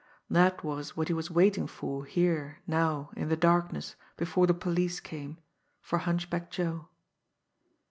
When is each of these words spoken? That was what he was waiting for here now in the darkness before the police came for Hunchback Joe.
That 0.31 0.63
was 0.63 0.97
what 0.97 1.09
he 1.09 1.13
was 1.13 1.29
waiting 1.29 1.67
for 1.67 2.05
here 2.05 2.57
now 2.65 3.11
in 3.15 3.29
the 3.29 3.37
darkness 3.37 3.95
before 4.17 4.47
the 4.47 4.53
police 4.55 4.99
came 4.99 5.37
for 5.79 5.99
Hunchback 5.99 6.49
Joe. 6.49 6.87